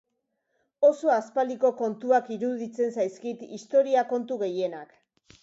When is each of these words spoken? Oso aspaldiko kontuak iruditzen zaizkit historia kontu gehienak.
Oso 0.87 1.11
aspaldiko 1.15 1.71
kontuak 1.81 2.33
iruditzen 2.37 2.97
zaizkit 2.97 3.45
historia 3.59 4.07
kontu 4.15 4.41
gehienak. 4.47 4.99